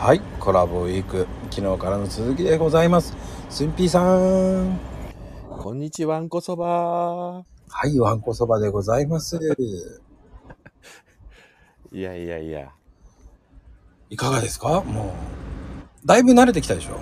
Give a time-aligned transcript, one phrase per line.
[0.00, 3.14] はい、コラボウィーク、昨日からの続きでございます。
[3.50, 4.80] すんぴーさん。
[5.58, 7.44] こんにちは、わんこそば。
[7.68, 9.36] はい、わんこそばでございます。
[11.92, 12.70] いやいやいや。
[14.08, 14.80] いかがですか？
[14.80, 15.12] も
[16.04, 16.98] う、だいぶ慣れてきたでしょ？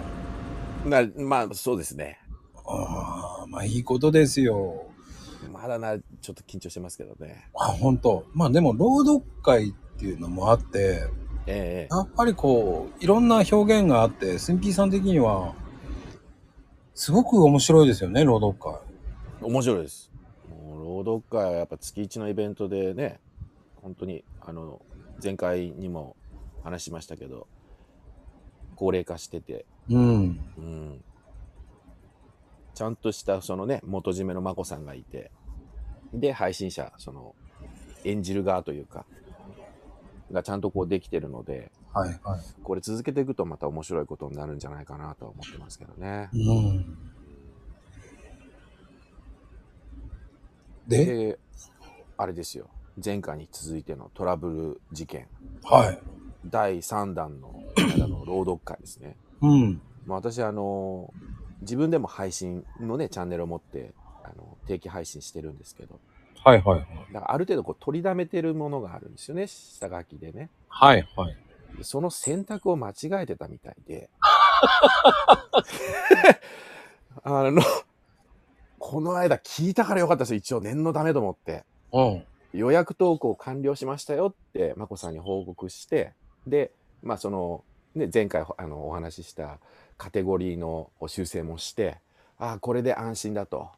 [0.88, 2.18] な、まあ、そうですね。
[2.66, 4.86] ああ、まあいいことですよ。
[5.52, 7.48] まだな、ちょっと緊張してますけどね。
[7.54, 11.06] あ、本当まあでも、朗読会っていうのもあって、
[11.50, 15.54] ええやっぱりこう、いろんな表現があって、すんぴーさん的には、
[16.94, 18.78] すごく面白いですよね、朗読会。
[19.40, 20.12] 面白いです。
[20.50, 23.18] もう、朗読会はやっぱ月一のイベントでね、
[23.76, 24.82] 本当に、あの、
[25.22, 26.16] 前回にも
[26.62, 27.46] 話しましたけど、
[28.76, 30.40] 高齢化してて、うん。
[30.58, 31.04] うん。
[32.74, 35.30] ちゃんとした、そのね、元締めの眞子さんがいて、
[36.12, 37.34] で、配信者、その、
[38.04, 39.06] 演じる側というか、
[40.32, 42.40] がちゃんとこうできてるので、はいはい。
[42.62, 46.28] これ続けていくとまた面白いことになるんじゃないかなとは思ってますけどね。
[46.32, 46.98] うん。
[50.86, 51.38] で、で、
[52.16, 52.68] あれですよ。
[53.02, 55.28] 前回に続いてのトラブル事件、
[55.62, 55.98] はい。
[56.46, 59.16] 第3弾のあの朗読会ですね。
[59.40, 59.80] うん。
[60.06, 61.12] まあ、私、あの、
[61.60, 63.92] 自分でも配信のね、チャンネルを持って、
[64.24, 66.00] あの、定期配信してるんですけど、
[66.44, 66.88] はいはいはい。
[67.12, 70.50] だからある程度こう取りだめてるものがあるんですよね、下書きでね。
[70.68, 71.36] はいはい。
[71.76, 74.10] でその選択を間違えてたみたいで。
[77.24, 77.62] あの、
[78.78, 80.36] この間聞いたからよかったですよ。
[80.36, 81.64] 一応念のためと思って。
[81.92, 82.24] うん。
[82.52, 86.12] 予約投稿完了しましたよって、まこさんに報告して、
[86.46, 86.72] で、
[87.02, 89.58] まあその、ね、前回あのお話しした
[89.96, 91.98] カテゴリーの修正もして、
[92.38, 93.70] ああ、これで安心だと。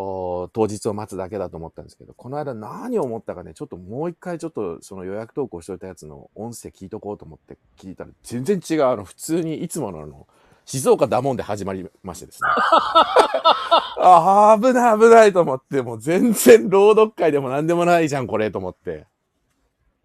[0.00, 8.84] お当日を待つだけだと思ったんですけど、この間何を思ったかね、ちょっともう一回ちょっとその予約投稿しといたやつの音声聞いとこうと思って聞いたら全然違う。
[8.84, 10.28] あの、普通にいつものあの、
[10.64, 12.48] 静岡ダモンで始まりましてですね。
[14.00, 19.06] ああ、危ない危ないと思って、もう全然朗読会でも何でもないじゃん、これと思って。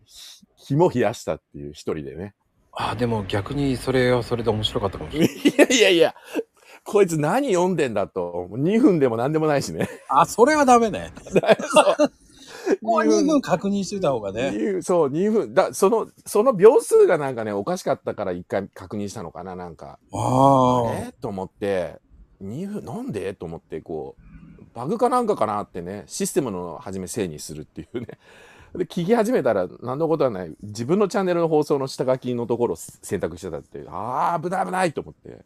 [0.05, 2.33] ひ肝冷やしたっていう一人でね。
[2.71, 5.35] あ、でも逆にそれはそれで面白かったかもしれない。
[5.45, 6.15] いやいやいや、
[6.85, 8.47] こいつ何読んでんだと。
[8.51, 9.87] 2分でも何でもないしね。
[10.09, 11.13] あ、それはダメね。
[11.25, 12.09] そう。
[12.81, 14.81] ここは2分確認してた方がね。
[14.81, 15.53] そう、2分。
[15.53, 19.99] だ、その、その秒数がなんかね、おかしかったから一回確認したのかな、なんか。
[20.13, 20.93] ああ。
[20.93, 21.99] えと思って、
[22.41, 23.33] 2分、なんで？
[23.33, 28.07] と思って、こう、バグかなんかかなってね、システムの初めせいにするっていうね。
[28.75, 30.55] で、聞き始めたら、何のことはない。
[30.63, 35.45] 自分のチャンネルの放送の下書きのところを選択してたっていう、ああ、危ない危ないと思って、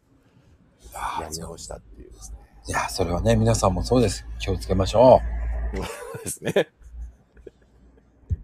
[1.20, 2.38] やり直したっていうですね。
[2.68, 4.26] いや、それはね、皆さんもそうです。
[4.38, 5.20] 気をつけましょ
[5.74, 5.82] そ
[6.20, 6.68] うですね。